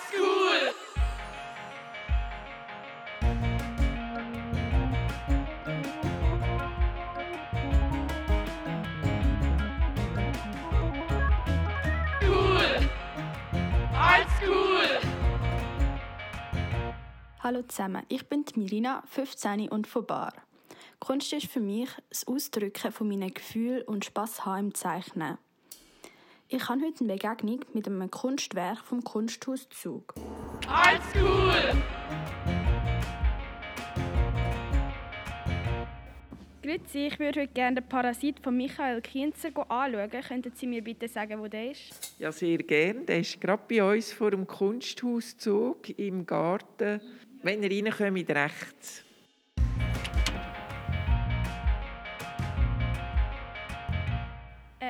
[0.00, 0.74] Oldschool!
[12.22, 12.90] Cool!
[13.92, 15.00] Oldschool!
[17.42, 20.32] Hallo zusammen, ich bin die Mirina, 15 und von Bar.
[20.98, 25.38] Kunst ist für mich das Ausdrücken von meinen Gefühlen und Spass haben im Zeichnen.
[26.52, 30.14] Ich habe heute eine Begegnung mit einem Kunstwerk vom Kunsthaus Zug.
[30.66, 31.80] Oldschool!
[36.60, 40.10] Grüezi, ich würde heute gerne den Parasit von Michael Kienzer anschauen.
[40.10, 42.16] Könnten Sie mir bitte sagen, wo der ist?
[42.18, 43.06] Ja, sehr gern.
[43.06, 47.00] Der ist gerade bei uns vor dem Kunsthauszug im Garten.
[47.44, 49.04] Wenn ihr reinkommt, rechts.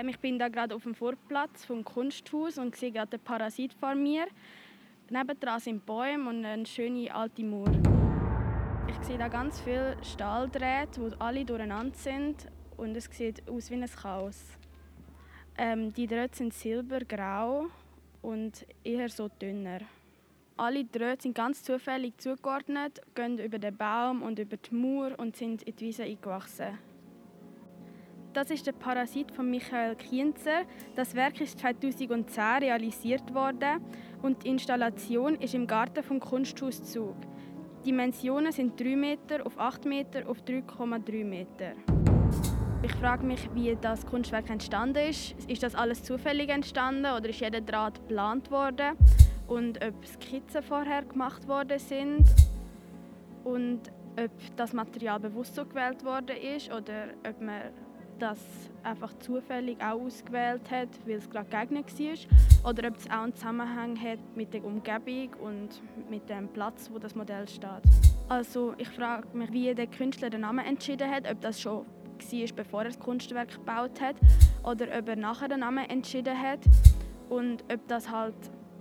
[0.00, 3.72] Ähm, ich bin da gerade auf dem Vorplatz vom Kunsthaus und sehe gerade den Parasit
[3.74, 4.26] vor mir.
[5.10, 7.72] Nebendran sind Bäume und eine schöne alte Mauer.
[8.88, 13.74] Ich sehe da ganz viele Stahldrähte, die alle durcheinander sind und es sieht aus wie
[13.74, 14.42] ein Chaos.
[15.58, 17.66] Ähm, die Drähte sind silbergrau
[18.22, 19.80] und eher so dünner.
[20.56, 25.36] Alle Drähte sind ganz zufällig zugeordnet, gehen über den Baum und über die Mauer und
[25.36, 26.89] sind in die Wiese eingewachsen.
[28.32, 30.62] Das ist der Parasit von Michael Kienzer.
[30.94, 33.84] Das Werk ist 2010 realisiert worden
[34.22, 37.16] und die Installation ist im Garten vom Kunsthaus Zug.
[37.80, 41.72] Die Dimensionen sind 3 Meter auf 8 Meter auf 3,3 Meter.
[42.84, 45.34] Ich frage mich, wie das Kunstwerk entstanden ist.
[45.48, 48.96] Ist das alles zufällig entstanden oder ist jeder Draht geplant worden?
[49.48, 52.24] Und ob Skizzen vorher gemacht worden sind
[53.42, 53.80] und
[54.16, 57.62] ob das Material bewusst so gewählt worden ist oder ob man
[58.20, 58.38] das
[58.82, 63.34] einfach zufällig auch ausgewählt hat, weil es gerade geeignet war, oder ob es auch einen
[63.34, 67.82] Zusammenhang hat mit der Umgebung und mit dem Platz, wo das Modell steht.
[68.28, 72.48] Also ich frage mich, wie der Künstler den Namen entschieden hat, ob das schon war,
[72.54, 74.16] bevor er das Kunstwerk gebaut hat,
[74.62, 76.60] oder ob er nachher den Namen entschieden hat
[77.28, 78.34] und ob das halt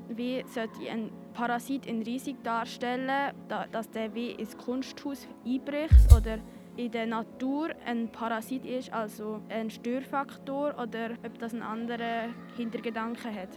[0.09, 3.33] wie sollte ein Parasit in riesig darstellen,
[3.71, 6.39] dass der wie ins Kunsthaus einbricht oder
[6.79, 13.35] in der Natur ein Parasit ist, also ein Störfaktor, oder ob das einen anderen Hintergedanken
[13.35, 13.49] hat.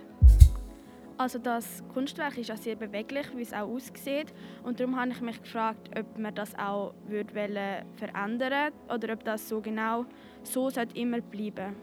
[1.19, 4.35] Also das Kunstwerk ist auch sehr beweglich, wie es auch aussieht.
[4.65, 9.49] Und darum habe ich mich gefragt, ob man das auch würde verändern oder ob das
[9.49, 10.05] so genau
[10.43, 11.77] so sollte immer bleiben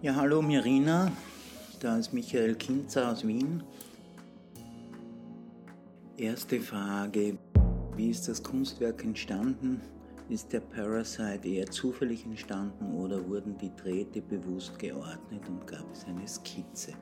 [0.00, 1.10] Ja, hallo Mirina,
[1.80, 3.62] da ist Michael Kinzer aus Wien.
[6.16, 7.38] Erste Frage,
[7.96, 9.80] wie ist das Kunstwerk entstanden?
[10.28, 16.04] Ist der Parasite eher zufällig entstanden oder wurden die Drähte bewusst geordnet und gab es
[16.04, 16.92] eine Skizze?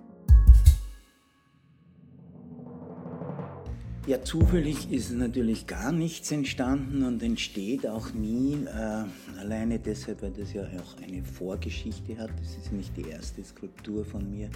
[4.06, 8.64] Ja, zufällig ist natürlich gar nichts entstanden und entsteht auch nie.
[8.64, 9.04] Äh,
[9.38, 12.30] alleine deshalb, weil das ja auch eine Vorgeschichte hat.
[12.40, 14.48] Das ist nicht die erste Skulptur von mir,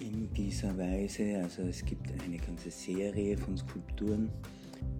[0.00, 1.40] in dieser Weise.
[1.42, 4.30] Also es gibt eine ganze Serie von Skulpturen,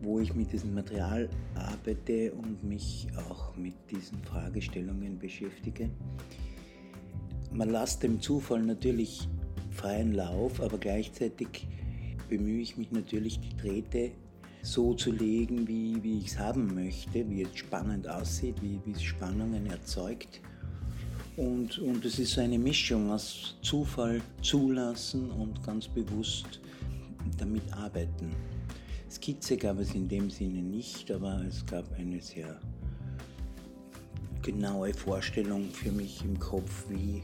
[0.02, 5.90] wo ich mit diesem Material arbeite und mich auch mit diesen Fragestellungen beschäftige.
[7.52, 9.28] Man lässt dem Zufall natürlich
[9.70, 11.66] freien Lauf, aber gleichzeitig
[12.28, 14.10] bemühe ich mich natürlich, die Drähte
[14.62, 18.92] so zu legen, wie, wie ich es haben möchte, wie es spannend aussieht, wie, wie
[18.92, 20.40] es Spannungen erzeugt.
[21.38, 26.58] Und, und es ist eine Mischung aus Zufall zulassen und ganz bewusst
[27.38, 28.34] damit arbeiten.
[29.08, 32.58] Skizze gab es in dem Sinne nicht, aber es gab eine sehr
[34.42, 37.22] genaue Vorstellung für mich im Kopf, wie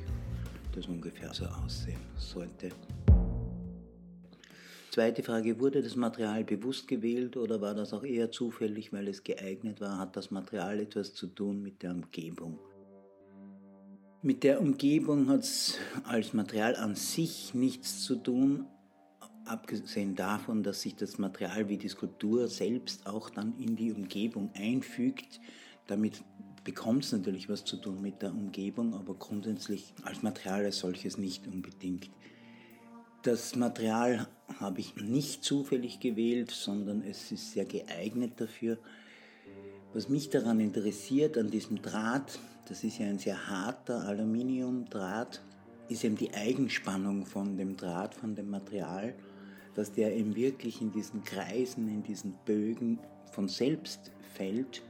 [0.70, 2.68] das ungefähr so aussehen sollte.
[4.92, 9.24] Zweite Frage, wurde das Material bewusst gewählt oder war das auch eher zufällig, weil es
[9.24, 9.98] geeignet war?
[9.98, 12.60] Hat das Material etwas zu tun mit der Umgebung?
[14.24, 18.64] Mit der Umgebung hat es als Material an sich nichts zu tun,
[19.44, 24.50] abgesehen davon, dass sich das Material wie die Skulptur selbst auch dann in die Umgebung
[24.54, 25.42] einfügt.
[25.88, 26.24] Damit
[26.64, 31.18] bekommt es natürlich was zu tun mit der Umgebung, aber grundsätzlich als Material als solches
[31.18, 32.08] nicht unbedingt.
[33.24, 34.26] Das Material
[34.58, 38.78] habe ich nicht zufällig gewählt, sondern es ist sehr geeignet dafür.
[39.94, 45.40] Was mich daran interessiert, an diesem Draht, das ist ja ein sehr harter Aluminiumdraht,
[45.88, 49.14] ist eben die Eigenspannung von dem Draht, von dem Material,
[49.76, 52.98] dass der eben wirklich in diesen Kreisen, in diesen Bögen
[53.30, 54.82] von selbst fällt.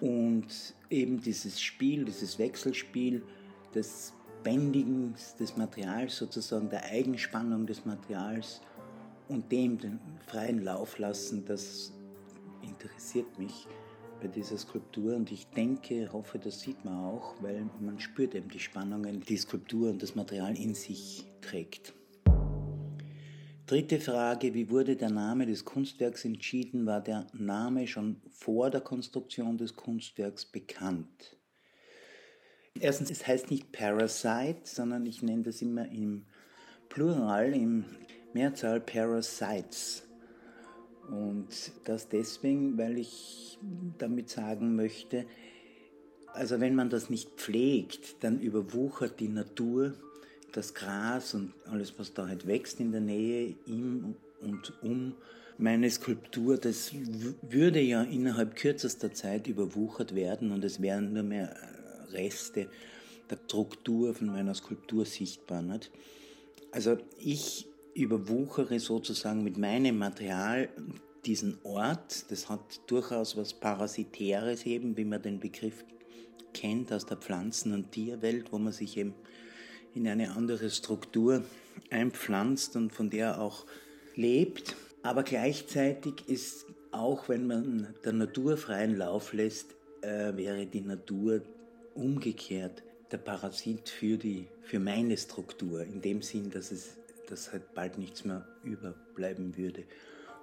[0.00, 3.22] Und eben dieses Spiel, dieses Wechselspiel,
[3.72, 4.12] das
[4.42, 8.60] Bändigens des Materials, sozusagen der Eigenspannung des Materials
[9.28, 11.92] und dem den freien Lauf lassen, das
[12.62, 13.68] interessiert mich
[14.20, 18.50] bei dieser Skulptur und ich denke, hoffe, das sieht man auch, weil man spürt eben
[18.50, 21.94] die Spannungen, die, Skulptur und das Material in sich trägt.
[23.66, 26.86] Dritte Frage, wie wurde der Name des Kunstwerks entschieden?
[26.86, 31.36] War der Name schon vor der Konstruktion des Kunstwerks bekannt?
[32.78, 36.26] Erstens, es heißt nicht Parasite, sondern ich nenne das immer im
[36.88, 37.84] Plural, im
[38.32, 40.09] Mehrzahl Parasites.
[41.10, 41.48] Und
[41.84, 43.58] das deswegen, weil ich
[43.98, 45.26] damit sagen möchte,
[46.32, 49.94] also wenn man das nicht pflegt, dann überwuchert die Natur
[50.52, 55.14] das Gras und alles, was da halt wächst in der Nähe, im und um
[55.58, 56.92] meine Skulptur, das
[57.42, 61.54] würde ja innerhalb kürzester Zeit überwuchert werden und es wären nur mehr
[62.12, 62.68] Reste
[63.28, 65.60] der Struktur von meiner Skulptur sichtbar.
[65.62, 65.90] Nicht?
[66.72, 70.68] Also ich überwuchere sozusagen mit meinem Material
[71.24, 72.30] diesen Ort.
[72.30, 75.84] Das hat durchaus was Parasitäres eben, wie man den Begriff
[76.52, 79.14] kennt aus der Pflanzen- und Tierwelt, wo man sich eben
[79.94, 81.44] in eine andere Struktur
[81.90, 83.66] einpflanzt und von der auch
[84.14, 84.76] lebt.
[85.02, 91.42] Aber gleichzeitig ist auch, wenn man der Natur freien Lauf lässt, äh, wäre die Natur
[91.94, 96.96] umgekehrt der Parasit für, die, für meine Struktur, in dem Sinn, dass es
[97.30, 99.84] dass halt bald nichts mehr überbleiben würde.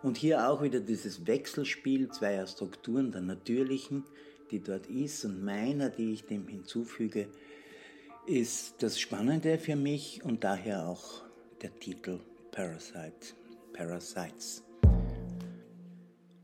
[0.03, 4.03] Und hier auch wieder dieses Wechselspiel zweier Strukturen, der natürlichen,
[4.51, 7.27] die dort ist, und meiner, die ich dem hinzufüge,
[8.25, 11.23] ist das Spannende für mich und daher auch
[11.61, 12.19] der Titel
[12.51, 13.33] Parasite,
[13.73, 14.63] Parasites.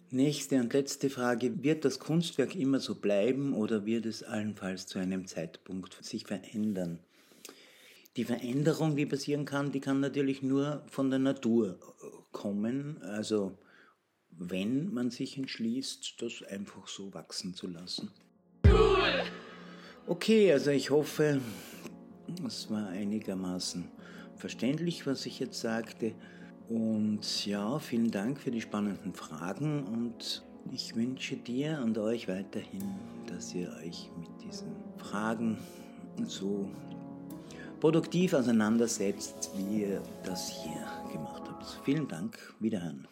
[0.09, 1.63] Nächste und letzte Frage.
[1.63, 6.99] Wird das Kunstwerk immer so bleiben oder wird es allenfalls zu einem Zeitpunkt sich verändern?
[8.15, 13.01] Die Veränderung, die passieren kann, die kann natürlich nur von der Natur äh, kommen.
[13.01, 13.57] Also
[14.29, 18.11] wenn man sich entschließt, das einfach so wachsen zu lassen.
[18.65, 19.23] Cool!
[20.05, 21.41] Okay, also ich hoffe,
[22.45, 23.89] es war einigermaßen
[24.35, 26.13] verständlich, was ich jetzt sagte.
[26.69, 32.83] Und ja, vielen Dank für die spannenden Fragen und ich wünsche dir und euch weiterhin,
[33.27, 35.57] dass ihr euch mit diesen Fragen
[36.25, 36.69] so
[37.83, 41.65] produktiv auseinandersetzt, wie ihr das hier gemacht habt.
[41.83, 43.05] Vielen Dank, wiederhören.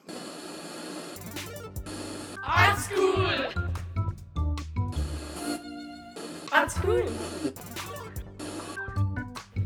[2.41, 3.49] Art School!
[6.51, 7.03] Art School!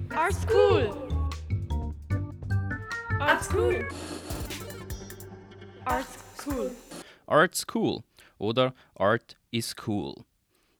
[0.09, 0.89] Art School!
[3.19, 3.87] Art School!
[5.85, 6.71] Art School!
[7.27, 8.03] Art's cool
[8.39, 10.25] oder Art is cool.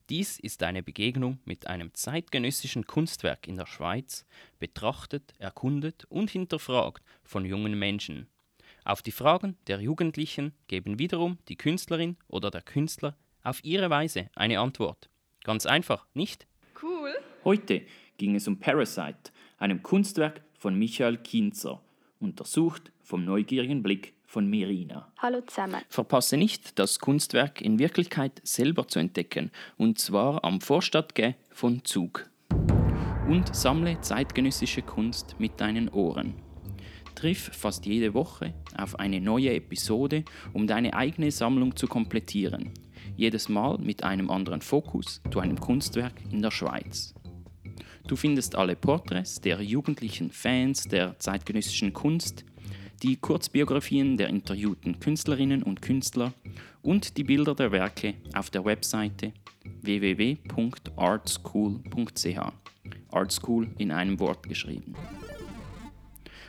[0.10, 4.24] Dies ist eine Begegnung mit einem zeitgenössischen Kunstwerk in der Schweiz,
[4.60, 8.28] betrachtet, erkundet und hinterfragt von jungen Menschen.
[8.84, 14.30] Auf die Fragen der Jugendlichen geben wiederum die Künstlerin oder der Künstler auf ihre Weise
[14.36, 15.10] eine Antwort.
[15.44, 16.46] Ganz einfach, nicht?
[16.82, 17.16] Cool!
[17.44, 17.82] Heute
[18.18, 21.82] ging es um Parasite, einem Kunstwerk von Michael Kinzer,
[22.20, 25.12] untersucht vom neugierigen Blick von Merina.
[25.18, 25.82] Hallo zusammen.
[25.90, 32.30] Verpasse nicht, das Kunstwerk in Wirklichkeit selber zu entdecken, und zwar am Vorstadtgä von Zug.
[33.30, 36.36] Und sammle zeitgenössische Kunst mit deinen Ohren.
[37.16, 42.72] Triff fast jede Woche auf eine neue Episode, um deine eigene Sammlung zu komplettieren.
[43.16, 47.16] Jedes Mal mit einem anderen Fokus zu einem Kunstwerk in der Schweiz.
[48.08, 52.46] Du findest alle Porträts der jugendlichen Fans der zeitgenössischen Kunst,
[53.04, 56.34] die Kurzbiografien der interviewten Künstlerinnen und Künstler
[56.82, 59.32] und die Bilder der Werke auf der Webseite
[59.82, 62.40] www.artschool.ch.
[63.12, 64.94] Artschool in einem Wort geschrieben.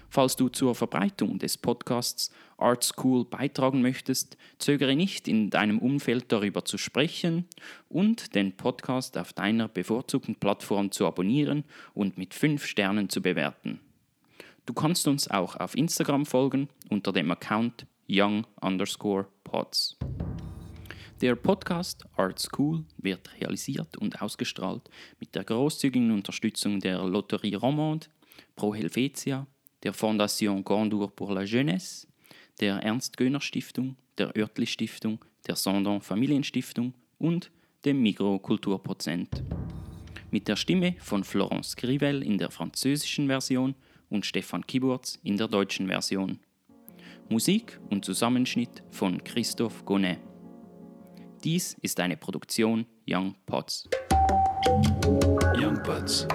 [0.08, 6.32] Falls du zur Verbreitung des Podcasts Art School beitragen möchtest, zögere nicht, in deinem Umfeld
[6.32, 7.44] darüber zu sprechen
[7.88, 13.80] und den Podcast auf deiner bevorzugten Plattform zu abonnieren und mit 5 Sternen zu bewerten.
[14.66, 19.96] Du kannst uns auch auf Instagram folgen unter dem Account young underscore pods.
[21.20, 28.08] Der Podcast Art School wird realisiert und ausgestrahlt mit der großzügigen Unterstützung der Lotterie Romande,
[28.56, 29.46] Pro Helvetia,
[29.84, 32.08] der Fondation Gondour pour la Jeunesse,
[32.60, 37.52] der Ernst-Göhner-Stiftung, der Oertli-Stiftung, der Sondon Familienstiftung und
[37.84, 39.44] dem Migro Kulturprozent.
[40.32, 43.76] Mit der Stimme von Florence Grivel in der französischen Version
[44.10, 46.40] und Stefan Kiburz in der deutschen Version.
[47.28, 50.18] Musik und Zusammenschnitt von Christoph Gonet.
[51.44, 53.88] Dies ist eine Produktion Young Pots.
[55.56, 56.26] Young Pots.